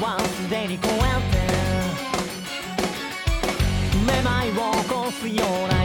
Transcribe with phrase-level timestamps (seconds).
[0.00, 0.92] はすでに超え
[1.30, 1.42] て
[4.06, 4.52] めまいを
[4.82, 5.81] 起こすような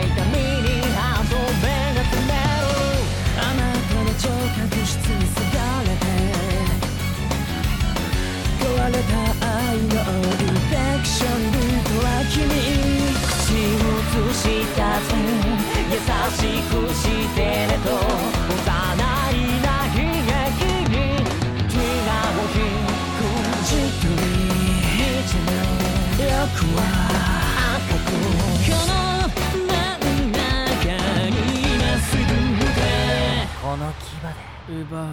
[34.69, 35.07] 奪う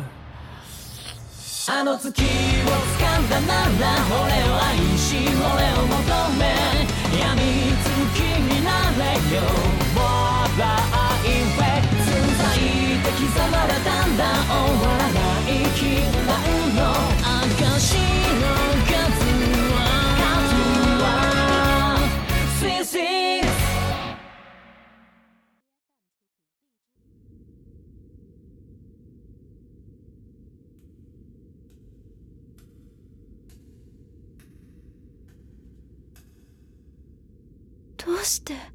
[1.66, 5.44] あの月を掴んだなら俺を愛し俺
[5.80, 6.63] を求め。
[38.04, 38.73] どうして？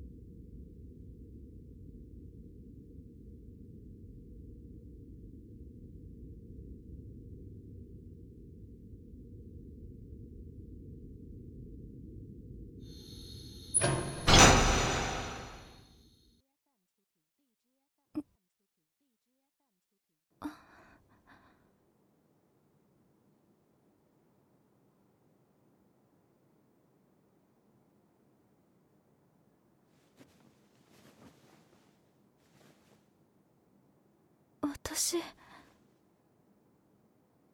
[34.99, 35.15] 私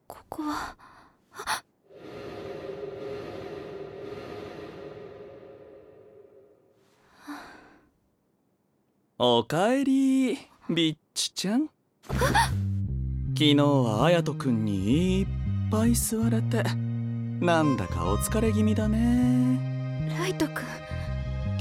[0.07, 0.75] ここは。
[9.19, 10.39] おかえり
[10.71, 11.69] ビッチちゃん。
[12.07, 12.23] 昨
[13.35, 15.27] 日は綾人くんにいっ
[15.69, 16.63] ぱい吸われて
[17.45, 20.09] なんだかお疲れ気味だね。
[20.17, 20.63] ライト君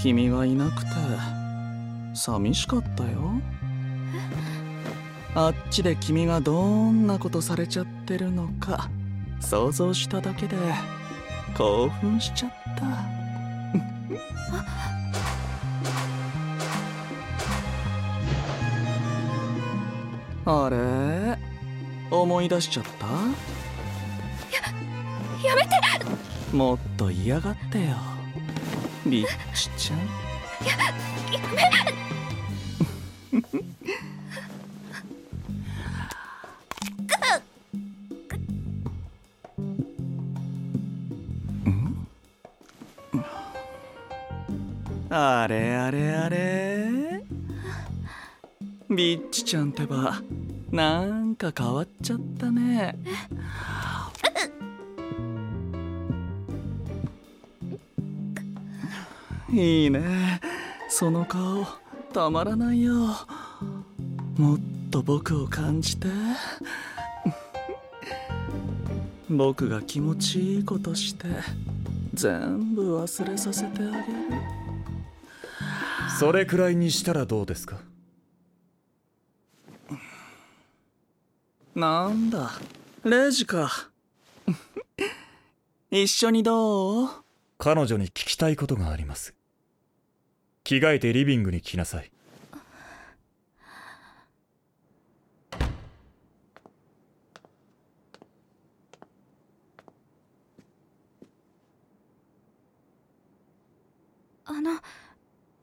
[0.01, 0.89] 君がいなくて
[2.15, 3.33] 寂しかったよ
[5.35, 8.89] あっちで君がどんなことされちゃってるのか
[9.41, 10.57] 想像しただけで
[11.57, 12.85] 興奮しちゃった。
[20.67, 21.39] あれ？
[22.11, 23.07] 思い出しちゃった？
[25.47, 25.69] やめて！
[26.53, 27.97] もっと嫌がってよ。
[29.07, 29.99] リッチちゃん
[45.45, 47.23] あれあれあれ。
[48.89, 50.23] ビッチちゃんってば
[50.73, 52.97] なんか変わっちゃったね。
[59.53, 60.41] いいね。
[60.89, 61.67] その顔
[62.15, 62.95] たまらないよ。
[64.39, 64.59] もっ
[64.91, 66.09] と僕を感じて。
[69.29, 71.27] 僕が気持ちいいことして
[72.15, 74.64] 全部忘れさせてあげる。
[76.19, 77.81] それくらいにしたらどうですか？
[81.75, 82.53] なんだ？
[83.05, 83.91] レイジか。
[85.91, 87.09] 一緒にどう？
[87.59, 89.35] 彼女に聞きたいことがあります。
[90.63, 92.11] 着替えてリビングに来なさい。
[104.47, 104.79] あの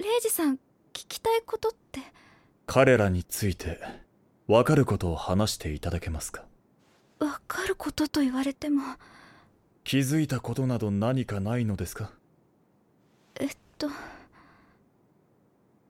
[0.01, 0.59] レイジさん聞
[1.07, 2.00] きたいことって。
[2.65, 3.80] 彼らについて
[4.48, 6.44] 分かることを話していただけますか？
[7.19, 8.81] わかることと言われても。
[9.83, 12.12] 気づいたことなど何かないのですか？
[13.36, 13.89] えっと。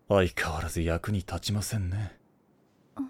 [0.09, 2.17] 相変わらず役に立ちませんね。
[2.95, 3.03] あ。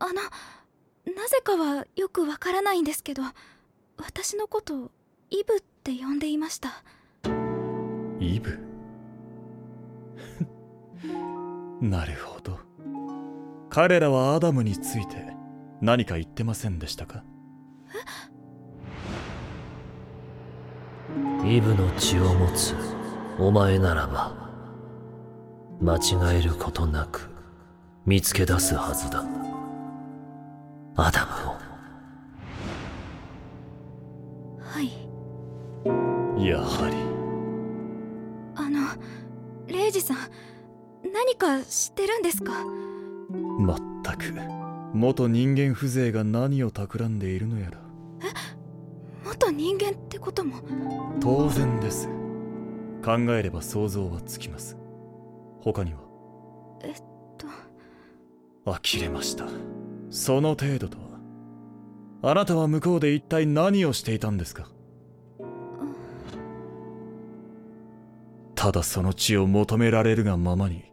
[0.00, 0.12] の
[1.14, 3.22] なぜかはよくわからないんですけど
[3.96, 4.90] 私のことを
[5.30, 6.82] イブって呼んでいました。
[8.20, 8.58] イブ？
[11.80, 12.58] なるほど。
[13.70, 15.16] 彼らはアダムについて
[15.80, 17.24] 何か言ってませんでしたか？
[21.44, 22.74] イブの血を持つ
[23.38, 24.32] お前ならば
[25.80, 27.28] 間違えることなく
[28.06, 29.24] 見つけ出すはずだ。
[30.96, 31.32] アダム
[36.44, 36.96] やはり。
[38.56, 38.86] あの
[39.66, 40.16] レイジさん
[41.12, 42.52] 何か知ってるんですか？
[43.58, 44.24] まったく。
[44.92, 47.78] 元人間風情が何を企んでいるのやら。
[49.24, 50.60] 元人間ってことも？
[51.20, 52.08] 当然です。
[53.02, 54.76] 考えれば想像はつきます。
[55.60, 56.00] 他には？
[56.82, 56.94] えっ
[57.38, 57.46] と。
[58.70, 59.46] 呆れました。
[60.10, 61.04] その程度とは。
[62.30, 64.68] あなたは向こうで一体何をしていたんですか？
[68.64, 70.90] ただその血を求められるがままに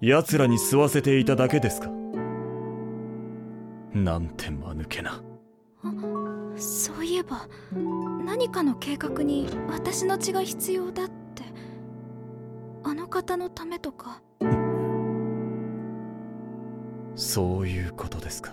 [0.00, 1.88] 奴らに吸わせていただけですか？
[3.94, 5.22] なんて間抜けな。
[6.56, 7.46] そういえば
[8.24, 11.44] 何かの計画に私の血が必要だって。
[12.82, 14.20] あの方のためとか。
[17.14, 18.52] そういうことですか。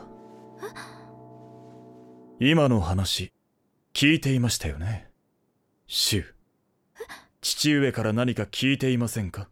[2.39, 3.33] 今の話
[3.95, 5.09] 聞いていましたよね？
[5.87, 6.32] シュウ
[7.43, 9.49] 父上から何か聞いていませんか？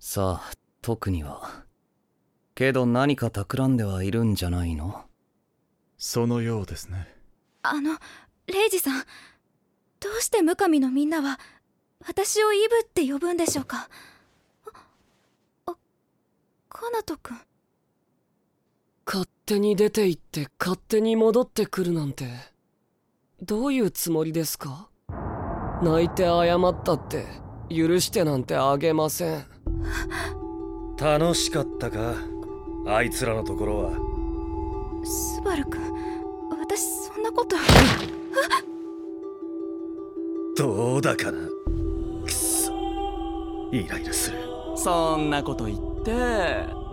[0.00, 1.64] さあ特には。
[2.54, 5.04] けど何か企んではいるんじゃないの？
[5.98, 7.06] そのようですね。
[7.62, 7.98] あの
[8.46, 9.04] レイジさん
[10.00, 11.38] どうしてムカミのみんなは
[12.06, 13.90] 私をイブって呼ぶんでしょうか？
[15.66, 15.76] ああ
[16.70, 17.38] カナト君。
[19.04, 22.24] 勝手に出て行って勝手に戻ってくるなんて
[23.44, 24.88] どういうつもりですか？
[25.82, 27.26] 泣いて謝ったって
[27.68, 29.44] 許してなんてあげません。
[30.96, 32.14] 楽しかったか？
[32.86, 33.90] あいつらのところは。
[35.04, 35.82] スバル君
[36.60, 37.56] 私そんなこと。
[40.56, 41.38] どうだかな？
[42.24, 42.72] くそ。
[43.72, 44.38] イライラする。
[44.76, 46.12] そんなこと言って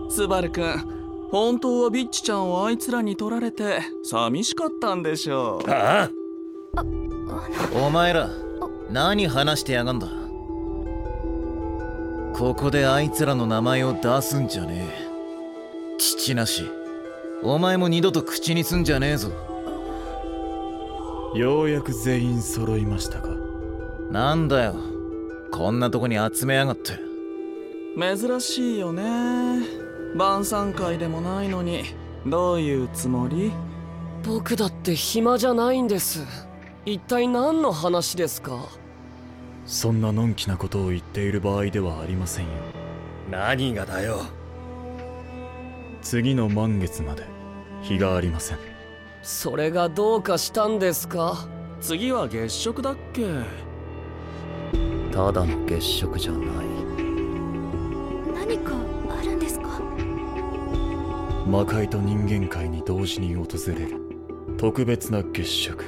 [0.09, 5.69] スバルくん本当はビッチちゃんをあいつらに取られて寂しかったんでしょう。
[5.69, 6.09] ああ。
[6.09, 6.18] の
[7.73, 8.29] お前ら
[8.91, 10.07] 何話してやがんだ？
[12.33, 15.97] ここであいつらの名前を出すんじゃねえ。
[15.97, 16.63] 父なし。
[17.43, 19.31] お前も二度と口にすんじゃねえぞ。
[21.35, 23.29] ようやく全員揃いましたか。
[24.11, 24.75] なんだよ。
[25.51, 26.93] こんなとこに集めやがって。
[27.97, 29.61] 珍しいよね。
[30.15, 31.83] 晩餐会でもないのに。
[32.25, 33.51] どういうつもり？
[34.23, 36.25] 僕だって暇じゃないんです
[36.89, 38.65] 一体何の話ですか？
[39.67, 42.51] そんなのんきなことを言っている場合ではありませんよ。
[43.29, 44.21] 何がだよ？
[46.01, 47.25] 次の満月まで
[47.83, 48.57] 日がありません。
[49.21, 51.47] それがどうかしたんですか？
[51.79, 53.21] 次は月食だっけ？
[55.11, 56.41] ただの月食じゃない。
[58.33, 58.73] 何か
[59.15, 59.79] あるんですか？
[61.45, 64.01] 魔界と人間界に同時に訪れる
[64.57, 65.85] 特別な月食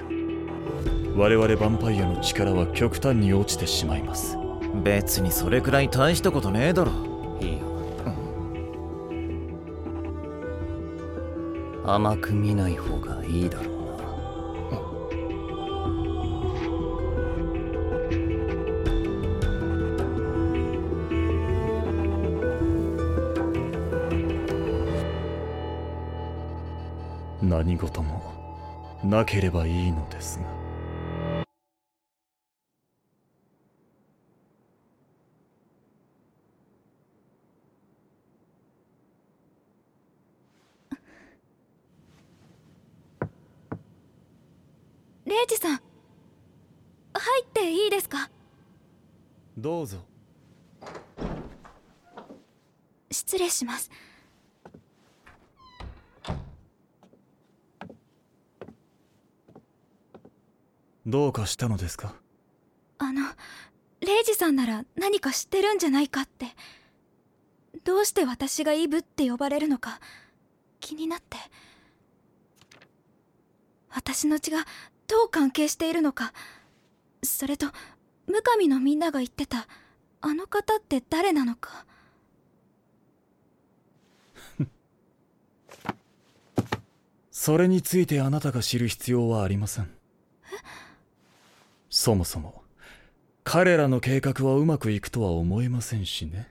[1.13, 4.38] 我々ヴァンパイアの力は極端に落ちてしまいます。
[4.83, 6.92] 別にそれくらい大したことねえだろ。
[7.42, 7.68] いいよ。
[11.85, 13.76] 甘く見ない方がいいだろう
[27.42, 27.57] な。
[27.59, 28.33] 何事も
[29.04, 30.60] なければいいのですが
[45.42, 45.78] レイジさん。
[45.78, 45.81] 入
[47.44, 48.30] っていいですか？
[49.57, 50.06] どうぞ。
[53.10, 53.90] 失礼します。
[61.07, 62.14] どうかしたのですか？
[63.00, 63.24] あの
[64.02, 66.50] レイジさんなら何か知ってるんじゃないかって。
[67.83, 70.00] どうして私がイブって呼ばれるのか
[70.80, 71.38] 気になって。
[73.90, 74.66] 私の血が
[75.11, 76.31] どう関係しているのか。
[77.21, 77.65] それと
[78.27, 79.68] ムカミのみんなが言ってた
[80.21, 81.85] あの方って誰なのか。
[87.30, 89.91] それについてあなたが知る必要はありません。
[91.89, 92.63] そもそも
[93.44, 96.49] 彼らの計画はうまくいくとは思えませんしね。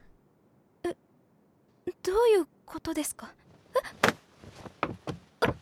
[0.83, 3.33] どういうことですか？
[3.73, 3.79] え？
[5.41, 5.55] ああ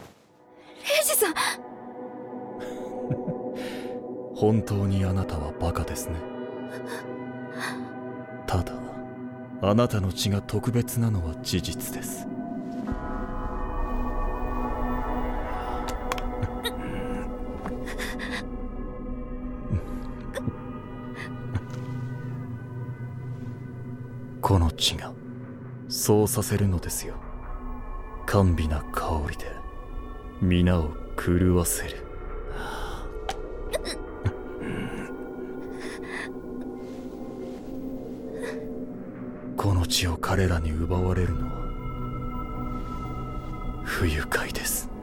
[1.03, 1.33] ジさん。
[4.35, 6.15] 本当にあなたはバカですね。
[8.47, 8.73] ただ
[9.61, 12.27] あなたの血が特別なのは事実です。
[24.41, 25.13] この血が
[25.87, 27.15] そうさせるのですよ。
[28.27, 29.54] 甘美な香りで。
[30.41, 31.97] 皆を狂わせる。
[39.55, 41.53] この地を彼らに奪われるのは
[43.85, 44.94] 不愉快です。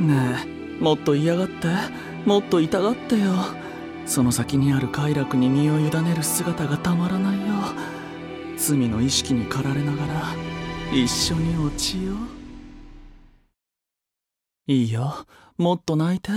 [0.00, 0.38] ね
[0.80, 1.68] えもっと嫌がって
[2.26, 3.32] もっと痛がってよ。
[4.06, 7.54] その先にある快楽に身を委ねる姿がたまらないよ。
[8.56, 10.22] 罪の意識に駆られながら
[10.92, 12.16] 一緒に落ちよう。
[14.66, 15.26] いいよ
[15.58, 16.30] もっと泣いて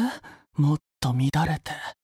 [0.55, 1.96] もっと乱れて。